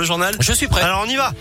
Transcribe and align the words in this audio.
Le 0.00 0.06
journal 0.06 0.36
Je 0.38 0.52
suis 0.52 0.68
prêt. 0.68 0.82
Alors 0.82 1.02
on 1.04 1.10
y 1.10 1.16
va 1.16 1.32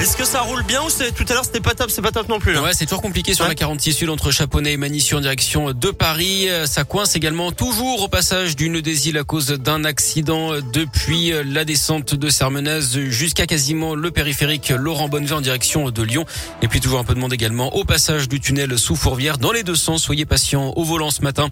est-ce 0.00 0.16
que 0.16 0.24
ça 0.24 0.42
roule 0.42 0.62
bien 0.62 0.80
ou 0.84 0.90
c'est 0.90 1.10
tout 1.10 1.24
à 1.28 1.34
l'heure 1.34 1.44
c'était 1.44 1.58
pas 1.58 1.74
top, 1.74 1.90
c'est 1.90 2.02
pas 2.02 2.12
top 2.12 2.28
non 2.28 2.38
plus 2.38 2.56
Ouais, 2.56 2.72
c'est 2.72 2.86
toujours 2.86 3.02
compliqué 3.02 3.34
sur 3.34 3.48
la 3.48 3.56
46 3.56 3.92
sud 3.92 4.10
entre 4.10 4.30
Chaponnet 4.30 4.74
et 4.74 4.76
Manissu 4.76 5.16
en 5.16 5.20
direction 5.20 5.72
de 5.72 5.90
Paris. 5.90 6.46
Ça 6.66 6.84
coince 6.84 7.16
également 7.16 7.50
toujours 7.50 8.02
au 8.02 8.08
passage 8.08 8.54
d'une 8.54 8.80
des 8.80 9.08
îles 9.08 9.18
à 9.18 9.24
cause 9.24 9.48
d'un 9.48 9.84
accident 9.84 10.52
depuis 10.72 11.32
la 11.44 11.64
descente 11.64 12.14
de 12.14 12.30
Sermenaz 12.30 12.96
jusqu'à 13.08 13.46
quasiment 13.46 13.96
le 13.96 14.12
périphérique 14.12 14.68
Laurent 14.68 15.08
Bonnevet 15.08 15.34
en 15.34 15.40
direction 15.40 15.90
de 15.90 16.02
Lyon. 16.04 16.24
Et 16.62 16.68
puis 16.68 16.80
toujours 16.80 17.00
un 17.00 17.04
peu 17.04 17.14
de 17.14 17.18
monde 17.18 17.32
également 17.32 17.74
au 17.74 17.84
passage 17.84 18.28
du 18.28 18.38
tunnel 18.38 18.78
sous 18.78 18.94
Fourvière 18.94 19.36
dans 19.36 19.50
les 19.50 19.64
deux 19.64 19.74
sens. 19.74 20.04
Soyez 20.04 20.26
patients 20.26 20.74
au 20.76 20.84
volant 20.84 21.10
ce 21.10 21.22
matin. 21.22 21.48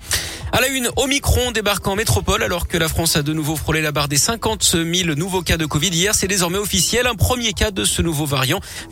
À 0.52 0.60
la 0.60 0.68
une, 0.68 0.88
Omicron 0.94 1.50
débarque 1.50 1.86
en 1.88 1.96
métropole 1.96 2.44
alors 2.44 2.68
que 2.68 2.78
la 2.78 2.88
France 2.88 3.16
a 3.16 3.22
de 3.22 3.32
nouveau 3.32 3.56
frôlé 3.56 3.82
la 3.82 3.90
barre 3.90 4.06
des 4.06 4.18
50 4.18 4.62
000 4.62 5.14
nouveaux 5.16 5.42
cas 5.42 5.56
de 5.56 5.66
Covid. 5.66 5.88
Hier, 5.88 6.14
c'est 6.14 6.28
désormais 6.28 6.58
officiel. 6.58 7.08
Un 7.08 7.16
premier 7.16 7.52
cas 7.52 7.72
de 7.72 7.84
ce 7.84 8.02
nouveau 8.02 8.24
variant 8.24 8.35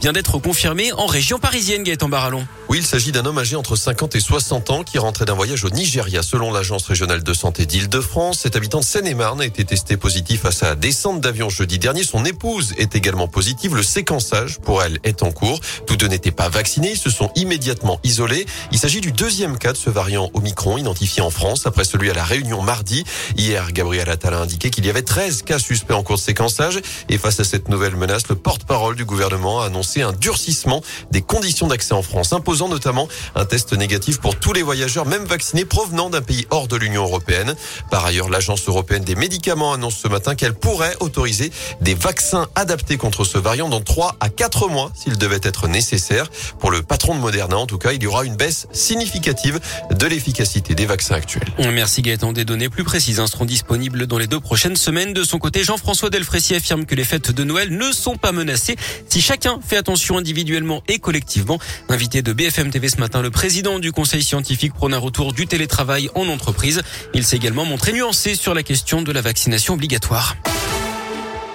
vient 0.00 0.12
d'être 0.12 0.38
confirmé 0.38 0.92
en 0.92 1.06
région 1.06 1.38
parisienne, 1.38 1.82
Gaëtan 1.82 2.08
Barallon. 2.08 2.46
Oui, 2.70 2.78
il 2.78 2.86
s'agit 2.86 3.12
d'un 3.12 3.26
homme 3.26 3.36
âgé 3.36 3.56
entre 3.56 3.76
50 3.76 4.16
et 4.16 4.20
60 4.20 4.70
ans 4.70 4.84
qui 4.84 4.96
rentrait 4.96 5.26
d'un 5.26 5.34
voyage 5.34 5.64
au 5.64 5.70
Nigeria. 5.70 6.22
Selon 6.22 6.50
l'agence 6.50 6.86
régionale 6.86 7.22
de 7.22 7.34
santé 7.34 7.66
d'Île-de-France, 7.66 8.38
cet 8.40 8.56
habitant 8.56 8.80
de 8.80 8.84
Seine-et-Marne 8.84 9.42
a 9.42 9.44
été 9.44 9.66
testé 9.66 9.98
positif 9.98 10.46
à 10.46 10.50
sa 10.50 10.74
descente 10.74 11.20
d'avion 11.20 11.50
jeudi 11.50 11.78
dernier. 11.78 12.04
Son 12.04 12.24
épouse 12.24 12.72
est 12.78 12.96
également 12.96 13.28
positive. 13.28 13.76
Le 13.76 13.82
séquençage 13.82 14.58
pour 14.60 14.82
elle 14.82 14.98
est 15.04 15.22
en 15.22 15.30
cours. 15.30 15.60
Tous 15.86 15.96
deux 15.96 16.06
n'étaient 16.06 16.30
pas 16.30 16.48
vaccinés. 16.48 16.92
Ils 16.92 16.98
se 16.98 17.10
sont 17.10 17.30
immédiatement 17.36 18.00
isolés. 18.02 18.46
Il 18.72 18.78
s'agit 18.78 19.02
du 19.02 19.12
deuxième 19.12 19.58
cas 19.58 19.72
de 19.72 19.76
ce 19.76 19.90
variant 19.90 20.30
Omicron 20.32 20.78
identifié 20.78 21.22
en 21.22 21.30
France 21.30 21.66
après 21.66 21.84
celui 21.84 22.10
à 22.10 22.14
la 22.14 22.24
Réunion 22.24 22.62
mardi. 22.62 23.04
Hier, 23.36 23.72
Gabriel 23.72 24.08
Attal 24.08 24.32
a 24.32 24.40
indiqué 24.40 24.70
qu'il 24.70 24.86
y 24.86 24.90
avait 24.90 25.02
13 25.02 25.42
cas 25.42 25.58
suspects 25.58 25.92
en 25.92 26.02
cours 26.02 26.16
de 26.16 26.22
séquençage. 26.22 26.80
Et 27.10 27.18
face 27.18 27.38
à 27.40 27.44
cette 27.44 27.68
nouvelle 27.68 27.96
menace, 27.96 28.26
le 28.28 28.36
porte-parole 28.36 28.96
du 28.96 29.04
gouvernement 29.04 29.60
a 29.60 29.66
annoncé 29.66 30.00
un 30.00 30.12
durcissement 30.12 30.82
des 31.10 31.20
conditions 31.20 31.66
d'accès 31.66 31.92
en 31.92 32.02
France, 32.02 32.32
imposant 32.54 32.68
notamment 32.68 33.08
un 33.34 33.44
test 33.46 33.72
négatif 33.72 34.20
pour 34.20 34.36
tous 34.36 34.52
les 34.52 34.62
voyageurs, 34.62 35.06
même 35.06 35.24
vaccinés, 35.24 35.64
provenant 35.64 36.08
d'un 36.08 36.22
pays 36.22 36.46
hors 36.50 36.68
de 36.68 36.76
l'Union 36.76 37.02
européenne. 37.02 37.56
Par 37.90 38.04
ailleurs, 38.04 38.28
l'Agence 38.28 38.68
européenne 38.68 39.02
des 39.02 39.16
médicaments 39.16 39.72
annonce 39.72 39.96
ce 39.96 40.06
matin 40.06 40.36
qu'elle 40.36 40.54
pourrait 40.54 40.94
autoriser 41.00 41.50
des 41.80 41.94
vaccins 41.94 42.46
adaptés 42.54 42.96
contre 42.96 43.24
ce 43.24 43.38
variant 43.38 43.68
dans 43.68 43.80
3 43.80 44.18
à 44.20 44.28
4 44.28 44.68
mois 44.68 44.92
s'il 44.94 45.18
devait 45.18 45.40
être 45.42 45.66
nécessaire. 45.66 46.30
Pour 46.60 46.70
le 46.70 46.82
patron 46.82 47.16
de 47.16 47.20
Moderna, 47.20 47.56
en 47.56 47.66
tout 47.66 47.78
cas, 47.78 47.90
il 47.90 48.00
y 48.00 48.06
aura 48.06 48.24
une 48.24 48.36
baisse 48.36 48.68
significative 48.70 49.58
de 49.90 50.06
l'efficacité 50.06 50.76
des 50.76 50.86
vaccins 50.86 51.16
actuels. 51.16 51.48
Merci 51.58 52.02
Gaëtan. 52.02 52.32
Des 52.32 52.44
données 52.44 52.68
plus 52.68 52.84
précises 52.84 53.18
hein, 53.18 53.26
seront 53.26 53.46
disponibles 53.46 54.06
dans 54.06 54.18
les 54.18 54.28
deux 54.28 54.38
prochaines 54.38 54.76
semaines. 54.76 55.12
De 55.12 55.24
son 55.24 55.40
côté, 55.40 55.64
Jean-François 55.64 56.08
Delfrécy 56.08 56.54
affirme 56.54 56.86
que 56.86 56.94
les 56.94 57.04
fêtes 57.04 57.32
de 57.32 57.42
Noël 57.42 57.76
ne 57.76 57.90
sont 57.90 58.16
pas 58.16 58.30
menacées 58.30 58.76
si 59.08 59.20
chacun 59.20 59.58
fait 59.66 59.76
attention 59.76 60.18
individuellement 60.18 60.84
et 60.86 61.00
collectivement. 61.00 61.58
Invité 61.88 62.22
de 62.22 62.32
BFM 62.32 62.43
TV 62.52 62.90
ce 62.90 62.98
matin, 62.98 63.22
le 63.22 63.30
président 63.30 63.78
du 63.78 63.90
conseil 63.90 64.22
scientifique 64.22 64.74
prône 64.74 64.92
un 64.92 64.98
retour 64.98 65.32
du 65.32 65.46
télétravail 65.46 66.10
en 66.14 66.28
entreprise. 66.28 66.82
Il 67.14 67.24
s'est 67.24 67.36
également 67.36 67.64
montré 67.64 67.92
nuancé 67.92 68.34
sur 68.34 68.52
la 68.52 68.62
question 68.62 69.00
de 69.00 69.12
la 69.12 69.22
vaccination 69.22 69.74
obligatoire. 69.74 70.36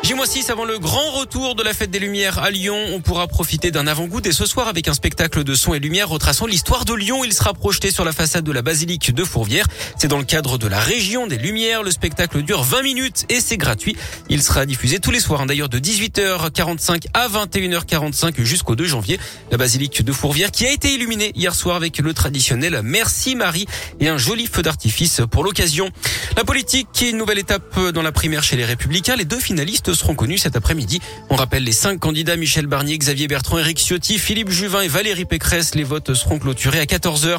J-6 0.09 0.49
avant 0.49 0.65
le 0.65 0.79
grand 0.79 1.11
retour 1.11 1.53
de 1.53 1.61
la 1.61 1.71
fête 1.71 1.91
des 1.91 1.99
Lumières 1.99 2.39
à 2.39 2.49
Lyon. 2.49 2.83
On 2.95 2.99
pourra 2.99 3.27
profiter 3.27 3.69
d'un 3.69 3.85
avant-goût 3.85 4.21
dès 4.21 4.31
ce 4.31 4.47
soir 4.47 4.67
avec 4.67 4.87
un 4.87 4.95
spectacle 4.95 5.43
de 5.43 5.53
son 5.53 5.75
et 5.75 5.79
lumière 5.79 6.09
retraçant 6.09 6.47
l'histoire 6.47 6.83
de 6.83 6.95
Lyon. 6.95 7.23
Il 7.23 7.31
sera 7.31 7.53
projeté 7.53 7.91
sur 7.91 8.03
la 8.03 8.11
façade 8.11 8.43
de 8.43 8.51
la 8.51 8.63
basilique 8.63 9.13
de 9.13 9.23
Fourvière. 9.23 9.67
C'est 9.99 10.07
dans 10.07 10.17
le 10.17 10.23
cadre 10.23 10.57
de 10.57 10.67
la 10.67 10.79
région 10.79 11.27
des 11.27 11.37
Lumières. 11.37 11.83
Le 11.83 11.91
spectacle 11.91 12.41
dure 12.41 12.63
20 12.63 12.81
minutes 12.81 13.25
et 13.29 13.39
c'est 13.39 13.57
gratuit. 13.57 13.95
Il 14.29 14.41
sera 14.41 14.65
diffusé 14.65 14.97
tous 14.97 15.11
les 15.11 15.19
soirs, 15.19 15.41
hein, 15.41 15.45
d'ailleurs 15.45 15.69
de 15.69 15.77
18h45 15.77 17.05
à 17.13 17.27
21h45 17.27 18.41
jusqu'au 18.41 18.75
2 18.75 18.85
janvier. 18.85 19.19
La 19.51 19.57
basilique 19.57 20.03
de 20.03 20.11
Fourvière 20.11 20.49
qui 20.49 20.65
a 20.65 20.71
été 20.71 20.91
illuminée 20.91 21.33
hier 21.35 21.53
soir 21.53 21.75
avec 21.75 21.99
le 21.99 22.15
traditionnel 22.15 22.81
Merci 22.83 23.35
Marie 23.35 23.67
et 23.99 24.07
un 24.07 24.17
joli 24.17 24.47
feu 24.47 24.63
d'artifice 24.63 25.21
pour 25.29 25.43
l'occasion. 25.43 25.91
La 26.35 26.43
politique 26.43 26.87
qui 26.93 27.05
est 27.05 27.09
une 27.11 27.17
nouvelle 27.17 27.37
étape 27.37 27.79
dans 27.93 28.01
la 28.01 28.11
primaire 28.11 28.41
chez 28.41 28.55
les 28.55 28.65
Républicains. 28.65 29.15
Les 29.15 29.25
deux 29.25 29.39
finalistes 29.39 29.93
seront 29.99 30.15
connus 30.15 30.39
cet 30.39 30.55
après-midi. 30.55 30.99
On 31.29 31.35
rappelle 31.35 31.63
les 31.63 31.71
cinq 31.71 31.99
candidats 31.99 32.35
Michel 32.35 32.65
Barnier, 32.65 32.97
Xavier 32.97 33.27
Bertrand, 33.27 33.59
Eric 33.59 33.77
Ciotti, 33.77 34.17
Philippe 34.17 34.49
Juvin 34.49 34.81
et 34.81 34.87
Valérie 34.87 35.25
Pécresse. 35.25 35.75
Les 35.75 35.83
votes 35.83 36.13
seront 36.13 36.39
clôturés 36.39 36.79
à 36.79 36.85
14h. 36.85 37.37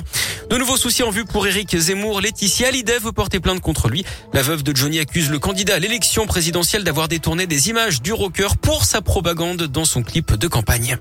De 0.50 0.56
nouveaux 0.56 0.76
soucis 0.76 1.02
en 1.02 1.10
vue 1.10 1.24
pour 1.24 1.46
Eric 1.46 1.76
Zemmour. 1.76 2.20
Laetitia 2.20 2.68
Hallyday 2.68 2.98
veut 2.98 3.12
porter 3.12 3.40
plainte 3.40 3.60
contre 3.60 3.88
lui. 3.88 4.04
La 4.32 4.42
veuve 4.42 4.62
de 4.62 4.76
Johnny 4.76 4.98
accuse 4.98 5.30
le 5.30 5.38
candidat 5.38 5.76
à 5.76 5.78
l'élection 5.78 6.26
présidentielle 6.26 6.84
d'avoir 6.84 7.08
détourné 7.08 7.46
des 7.46 7.68
images 7.70 8.02
du 8.02 8.12
rocker 8.12 8.56
pour 8.60 8.84
sa 8.84 9.00
propagande 9.00 9.62
dans 9.62 9.84
son 9.84 10.02
clip 10.02 10.34
de 10.34 10.48
campagne. 10.48 10.98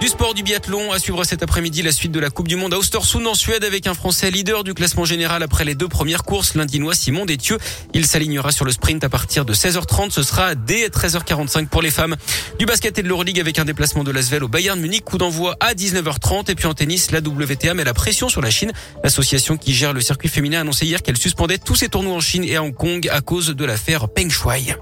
Du 0.00 0.06
sport 0.06 0.32
du 0.32 0.44
biathlon 0.44 0.92
à 0.92 1.00
suivre 1.00 1.24
cet 1.24 1.42
après-midi 1.42 1.82
la 1.82 1.90
suite 1.90 2.12
de 2.12 2.20
la 2.20 2.30
Coupe 2.30 2.46
du 2.46 2.54
Monde 2.54 2.72
à 2.72 2.78
Ostersund 2.78 3.26
en 3.26 3.34
Suède 3.34 3.64
avec 3.64 3.88
un 3.88 3.94
Français 3.94 4.30
leader 4.30 4.62
du 4.62 4.72
classement 4.72 5.04
général 5.04 5.42
après 5.42 5.64
les 5.64 5.74
deux 5.74 5.88
premières 5.88 6.22
courses, 6.22 6.54
l'Indinois 6.54 6.94
Simon 6.94 7.26
Détieux. 7.26 7.58
Il 7.94 8.06
s'alignera 8.06 8.52
sur 8.52 8.64
le 8.64 8.70
sprint 8.70 9.02
à 9.02 9.08
partir 9.08 9.44
de 9.44 9.52
16h30. 9.52 10.10
Ce 10.12 10.22
sera 10.22 10.54
dès 10.54 10.86
13h45 10.86 11.66
pour 11.66 11.82
les 11.82 11.90
femmes. 11.90 12.14
Du 12.60 12.66
basket 12.66 12.96
et 12.96 13.02
de 13.02 13.08
l'Euroleague 13.08 13.40
avec 13.40 13.58
un 13.58 13.64
déplacement 13.64 14.04
de 14.04 14.12
l'Asvel 14.12 14.44
au 14.44 14.48
Bayern 14.48 14.78
Munich. 14.78 15.04
Coup 15.04 15.18
d'envoi 15.18 15.56
à 15.58 15.74
19h30. 15.74 16.48
Et 16.48 16.54
puis 16.54 16.66
en 16.66 16.74
tennis, 16.74 17.10
la 17.10 17.18
WTA 17.18 17.74
met 17.74 17.82
la 17.82 17.94
pression 17.94 18.28
sur 18.28 18.40
la 18.40 18.50
Chine. 18.50 18.70
L'association 19.02 19.56
qui 19.56 19.74
gère 19.74 19.92
le 19.92 20.00
circuit 20.00 20.28
féminin 20.28 20.58
a 20.58 20.60
annoncé 20.60 20.86
hier 20.86 21.02
qu'elle 21.02 21.18
suspendait 21.18 21.58
tous 21.58 21.74
ses 21.74 21.88
tournois 21.88 22.14
en 22.14 22.20
Chine 22.20 22.44
et 22.44 22.56
Hong 22.56 22.72
Kong 22.72 23.08
à 23.10 23.20
cause 23.20 23.48
de 23.48 23.64
l'affaire 23.64 24.08
Peng 24.08 24.30
Shuai. 24.30 24.76